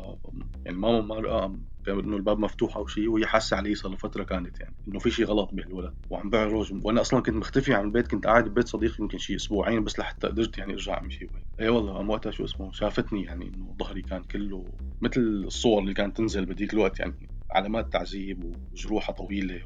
يعني 0.65 0.77
ماما 0.77 1.01
ما 1.01 1.15
رأى 1.15 1.57
إنه 1.87 2.17
الباب 2.17 2.39
مفتوح 2.39 2.77
أو 2.77 2.87
شيء 2.87 3.09
وهي 3.09 3.25
حاسة 3.27 3.57
علي 3.57 3.75
صار 3.75 3.95
فترة 3.95 4.23
كانت 4.23 4.61
يعني 4.61 4.75
إنه 4.87 4.99
في 4.99 5.11
شيء 5.11 5.25
غلط 5.25 5.49
بهالولد 5.53 5.93
وعم 6.09 6.29
بعرج 6.29 6.73
وأنا 6.85 7.01
أصلا 7.01 7.21
كنت 7.21 7.35
مختفي 7.35 7.73
عن 7.73 7.85
البيت 7.85 8.07
كنت 8.07 8.27
قاعد 8.27 8.49
ببيت 8.49 8.67
صديقي 8.67 8.95
يمكن 8.99 9.17
شيء 9.17 9.35
أسبوعين 9.35 9.83
بس 9.83 9.99
لحتى 9.99 10.27
قدرت 10.27 10.57
يعني 10.57 10.73
أرجع 10.73 10.99
أمشي 11.01 11.31
اي 11.59 11.69
والله 11.69 11.93
قام 11.93 12.09
وقتها 12.09 12.31
شو 12.31 12.45
اسمه 12.45 12.71
شافتني 12.71 13.23
يعني 13.23 13.47
إنه 13.49 13.75
ظهري 13.79 14.01
كان 14.01 14.23
كله 14.23 14.73
مثل 15.01 15.21
الصور 15.21 15.81
اللي 15.81 15.93
كانت 15.93 16.17
تنزل 16.17 16.45
بديك 16.45 16.73
الوقت 16.73 16.99
يعني 16.99 17.29
علامات 17.51 17.91
تعذيب 17.93 18.43
وجروحة 18.43 19.13
طويلة 19.13 19.61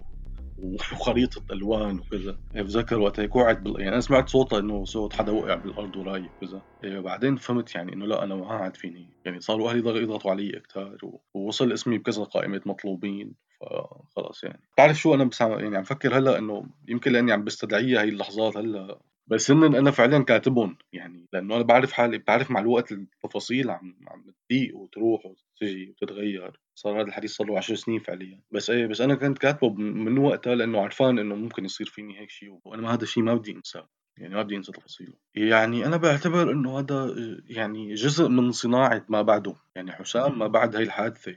وخريطة 0.57 1.41
ألوان 1.51 1.99
وكذا. 1.99 2.37
إيه، 2.55 2.61
بتذكر 2.61 2.99
وقتها 2.99 3.23
هيك 3.23 3.35
وقعت 3.35 3.57
بال... 3.61 3.73
يعني 3.79 3.89
أنا 3.91 3.99
سمعت 4.01 4.29
صوتها 4.29 4.59
إنه 4.59 4.85
صوت 4.85 5.13
حدا 5.13 5.31
وقع 5.31 5.55
بالأرض 5.55 5.95
ورايح 5.95 6.33
كذا 6.41 6.61
إيه، 6.83 6.99
بعدين 6.99 7.35
فهمت 7.35 7.75
يعني 7.75 7.93
إنه 7.93 8.05
لا 8.05 8.23
أنا 8.23 8.35
ما 8.35 8.47
عاد 8.47 8.75
فيني. 8.75 9.17
يعني 9.25 9.39
صاروا 9.39 9.69
أهلي 9.69 9.79
يضغطوا 10.01 10.31
علي 10.31 10.57
أكثر 10.57 10.97
ووصل 11.33 11.71
اسمي 11.73 11.97
بكذا 11.97 12.23
قائمة 12.23 12.61
مطلوبين. 12.65 13.35
فخلص 13.61 14.43
يعني. 14.43 14.61
بتعرف 14.73 14.97
شو 14.97 15.13
أنا 15.13 15.23
بس 15.23 15.41
يعني 15.41 15.77
عم 15.77 15.83
فكر 15.83 16.17
هلأ 16.17 16.37
إنه 16.37 16.65
يمكن 16.87 17.11
لأني 17.11 17.31
عم 17.31 17.43
بستدعيها 17.43 18.01
هي 18.01 18.09
اللحظات 18.09 18.57
هلأ. 18.57 18.99
بس 19.27 19.51
هن 19.51 19.75
أنا 19.75 19.91
فعليا 19.91 20.19
كاتبهم 20.19 20.77
يعني 20.93 21.27
لأنه 21.33 21.55
أنا 21.55 21.63
بعرف 21.63 21.91
حالي 21.91 22.17
بعرف 22.17 22.51
مع 22.51 22.59
الوقت 22.59 22.91
التفاصيل 22.91 23.69
عم 23.69 23.95
عم 24.07 24.23
تضيق 24.49 24.77
وتروح 24.77 25.25
وتجي 25.25 25.89
وتتغير. 25.89 26.59
صار 26.81 27.01
هذا 27.01 27.07
الحديث 27.07 27.31
صار 27.31 27.47
له 27.47 27.57
10 27.57 27.75
سنين 27.75 27.99
فعليا. 27.99 28.39
بس 28.51 28.69
إيه 28.69 28.87
بس 28.87 29.01
أنا 29.01 29.15
كنت 29.15 29.37
كاتبه 29.37 29.69
من 29.73 30.17
وقتها 30.17 30.55
لأنه 30.55 30.81
عرفان 30.81 31.19
إنه 31.19 31.35
ممكن 31.35 31.65
يصير 31.65 31.87
فيني 31.87 32.19
هيك 32.19 32.29
شيء 32.29 32.59
وأنا 32.65 32.81
ما 32.81 32.93
هذا 32.93 33.03
الشيء 33.03 33.23
ما 33.23 33.33
بدي 33.33 33.51
أنساه. 33.51 33.89
يعني 34.17 34.35
ما 34.35 34.41
بدي 34.41 34.55
أنسى 34.55 34.71
تفاصيله. 34.71 35.13
يعني 35.35 35.85
أنا 35.85 35.97
بعتبر 35.97 36.51
إنه 36.51 36.79
هذا 36.79 37.15
يعني 37.45 37.93
جزء 37.93 38.27
من 38.27 38.51
صناعة 38.51 39.05
ما 39.09 39.21
بعده. 39.21 39.55
يعني 39.75 39.91
حسام 39.91 40.39
ما 40.39 40.47
بعد 40.47 40.75
هاي 40.75 40.83
الحادثة. 40.83 41.35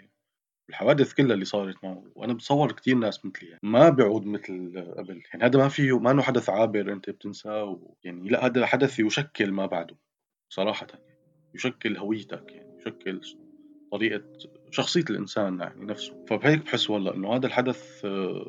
الحوادث 0.69 1.13
كلها 1.15 1.35
اللي 1.35 1.45
صارت 1.45 1.85
معه. 1.85 2.05
وأنا 2.15 2.33
بتصور 2.33 2.73
كثير 2.73 2.95
ناس 2.95 3.25
مثلي. 3.25 3.49
يعني 3.49 3.61
ما 3.63 3.89
بيعود 3.89 4.27
مثل 4.27 4.85
قبل. 4.97 5.23
يعني 5.33 5.45
هذا 5.45 5.59
ما 5.59 5.69
فيه 5.69 5.99
ما 5.99 6.11
إنه 6.11 6.23
حدث 6.23 6.51
عابر 6.51 6.93
أنت 6.93 7.11
بتنساه. 7.11 7.95
يعني 8.05 8.29
لا 8.29 8.47
هذا 8.47 8.67
حدث 8.67 9.01
يشكل 9.01 9.53
ما 9.53 9.67
بعده. 9.67 9.97
صراحة 10.49 10.87
يعني. 10.91 11.19
يشكل 11.55 11.97
هويتك 11.97 12.53
يعني. 12.53 12.79
يشكل 12.79 13.21
طريقة 13.93 14.25
شخصية 14.75 15.04
الإنسان 15.11 15.61
يعني 15.61 15.85
نفسه. 15.85 16.25
فبهيك 16.28 16.64
بحس 16.64 16.90
والله 16.90 17.14
إنه 17.14 17.37
هذا 17.37 17.47
الحدث 17.47 18.04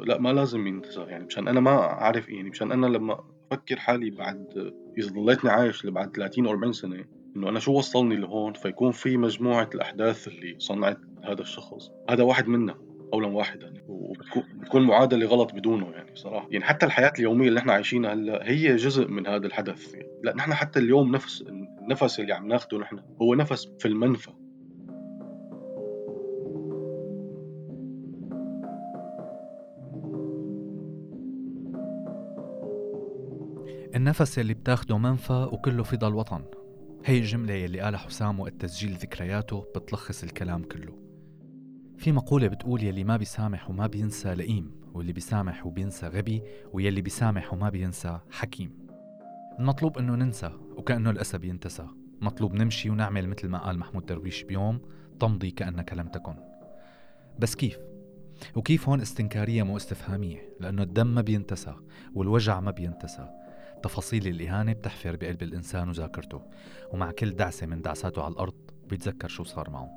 لا 0.05 0.17
ما 0.19 0.33
لازم 0.33 0.67
ينتسى 0.67 1.01
يعني. 1.01 1.25
مشان 1.25 1.47
أنا 1.47 1.59
ما 1.59 1.79
أعرف 1.79 2.29
يعني 2.29 2.49
مشان 2.49 2.71
أنا 2.71 2.85
لما 2.85 3.19
أفكر 3.51 3.75
حالي 3.75 4.09
بعد 4.09 4.73
إذا 4.97 5.09
ضليتني 5.09 5.49
عايش 5.49 5.85
لبعد 5.85 6.15
30 6.15 6.45
أو 6.45 6.51
40 6.51 6.73
سنة 6.73 7.05
إنه 7.35 7.49
أنا 7.49 7.59
شو 7.59 7.71
وصلني 7.71 8.15
لهون؟ 8.15 8.53
فيكون 8.53 8.91
في 8.91 9.17
مجموعة 9.17 9.69
الأحداث 9.75 10.27
اللي 10.27 10.55
صنعت 10.59 10.97
هذا 11.23 11.41
الشخص. 11.41 11.91
هذا 12.09 12.23
واحد 12.23 12.47
منا 12.47 12.75
قولا 13.11 13.27
واحدا 13.27 13.67
يعني 13.67 13.83
وبتكون 13.87 14.43
بتكون 14.55 14.81
معادلة 14.81 15.25
غلط 15.25 15.53
بدونه 15.53 15.89
يعني 15.91 16.15
صراحة. 16.15 16.47
يعني 16.51 16.65
حتى 16.65 16.85
الحياة 16.85 17.13
اليومية 17.19 17.47
اللي 17.47 17.59
نحن 17.59 17.69
عايشينها 17.69 18.13
هلأ 18.13 18.49
هي 18.49 18.75
جزء 18.75 19.07
من 19.07 19.27
هذا 19.27 19.47
الحدث 19.47 19.93
يعني. 19.93 20.09
لا 20.23 20.35
نحن 20.35 20.53
حتى 20.53 20.79
اليوم 20.79 21.11
نفس 21.11 21.41
النفس 21.81 22.19
اللي 22.19 22.33
عم 22.33 22.47
ناخده 22.47 22.77
نحن 22.77 22.99
هو 23.21 23.35
نفس 23.35 23.69
في 23.79 23.87
المنفى. 23.87 24.31
النفس 34.05 34.39
اللي 34.39 34.53
بتاخده 34.53 34.97
منفى 34.97 35.49
وكله 35.51 35.83
فضا 35.83 36.07
الوطن 36.07 36.43
هي 37.05 37.17
الجملة 37.17 37.53
يلي 37.53 37.79
قالها 37.79 37.99
حسام 37.99 38.39
وقت 38.39 38.53
تسجيل 38.53 38.93
ذكرياته 38.93 39.65
بتلخص 39.75 40.23
الكلام 40.23 40.63
كله. 40.63 40.93
في 41.97 42.11
مقولة 42.11 42.47
بتقول 42.47 42.83
يلي 42.83 43.03
ما 43.03 43.17
بيسامح 43.17 43.69
وما 43.69 43.87
بينسى 43.87 44.35
لئيم 44.35 44.71
واللي 44.93 45.13
بيسامح 45.13 45.65
وبينسى 45.65 46.07
غبي 46.07 46.43
ويلي 46.73 47.01
بيسامح 47.01 47.53
وما 47.53 47.69
بينسى 47.69 48.19
حكيم. 48.31 48.87
المطلوب 49.59 49.97
إنه 49.97 50.15
ننسى 50.15 50.51
وكأنه 50.77 51.09
الأسى 51.09 51.37
بينتسى. 51.37 51.87
مطلوب 52.21 52.53
نمشي 52.53 52.89
ونعمل 52.89 53.27
مثل 53.27 53.47
ما 53.47 53.57
قال 53.57 53.79
محمود 53.79 54.05
درويش 54.05 54.43
بيوم 54.43 54.81
تمضي 55.19 55.51
كأنك 55.51 55.93
لم 55.93 56.07
تكن. 56.07 56.35
بس 57.39 57.55
كيف؟ 57.55 57.77
وكيف 58.55 58.89
هون 58.89 59.01
استنكارية 59.01 59.63
مو 59.63 59.77
استفهامية؟ 59.77 60.49
لأنه 60.59 60.83
الدم 60.83 61.07
ما 61.07 61.21
بينتسى 61.21 61.75
والوجع 62.13 62.59
ما 62.59 62.71
بينتسى. 62.71 63.44
تفاصيل 63.83 64.27
الإهانة 64.27 64.73
بتحفر 64.73 65.15
بقلب 65.15 65.43
الإنسان 65.43 65.89
وذاكرته 65.89 66.41
ومع 66.91 67.11
كل 67.11 67.31
دعسة 67.31 67.67
من 67.67 67.81
دعساته 67.81 68.23
على 68.23 68.31
الأرض 68.31 68.71
بيتذكر 68.89 69.27
شو 69.27 69.43
صار 69.43 69.69
معه. 69.69 69.89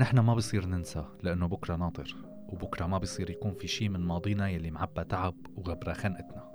نحن 0.00 0.18
ما 0.18 0.34
بصير 0.34 0.66
ننسى 0.66 1.04
لأنه 1.22 1.46
بكرة 1.46 1.76
ناطر 1.76 2.16
وبكرة 2.48 2.86
ما 2.86 2.98
بصير 2.98 3.30
يكون 3.30 3.54
في 3.54 3.68
شي 3.68 3.88
من 3.88 4.00
ماضينا 4.00 4.48
يلي 4.48 4.70
معبى 4.70 5.04
تعب 5.04 5.34
وغبرة 5.56 5.92
خنقتنا. 5.92 6.50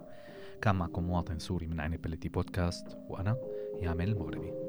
كان 0.62 0.76
معكم 0.76 1.04
مواطن 1.04 1.40
سوري 1.40 1.68
من 1.68 1.80
عنبلتي 1.80 2.30
بودكاست 2.30 2.98
وأنا 3.10 3.38
يامل 3.82 4.10
المغربي 4.10 4.65